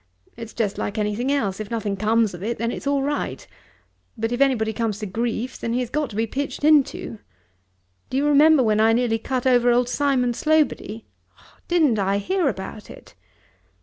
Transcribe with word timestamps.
It's 0.35 0.55
just 0.55 0.79
like 0.79 0.97
anything 0.97 1.31
else, 1.31 1.59
if 1.59 1.69
nothing 1.69 1.95
comes 1.95 2.33
of 2.33 2.41
it 2.41 2.57
then 2.57 2.71
it's 2.71 2.87
all 2.87 3.03
right. 3.03 3.45
But 4.17 4.31
if 4.31 4.41
anybody 4.41 4.73
comes 4.73 4.97
to 4.97 5.05
grief 5.05 5.59
then 5.59 5.73
he 5.73 5.79
has 5.81 5.91
got 5.91 6.09
to 6.09 6.15
be 6.15 6.25
pitched 6.25 6.63
into. 6.63 7.19
Do 8.09 8.17
you 8.17 8.25
remember 8.25 8.63
when 8.63 8.79
I 8.79 8.93
nearly 8.93 9.19
cut 9.19 9.45
over 9.45 9.69
old 9.69 9.87
Sir 9.87 9.97
Simon 9.97 10.33
Slobody? 10.33 11.05
Didn't 11.67 11.99
I 11.99 12.17
hear 12.17 12.47
about 12.49 12.89
it! 12.89 13.13